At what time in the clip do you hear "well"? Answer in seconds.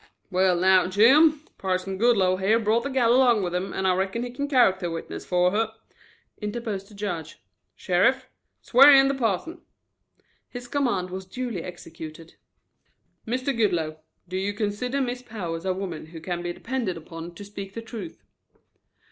0.31-0.55